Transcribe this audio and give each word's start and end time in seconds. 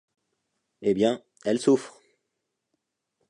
Eh 0.81 0.95
bien, 0.95 1.21
elle 1.45 1.59
souffre!… 1.59 2.01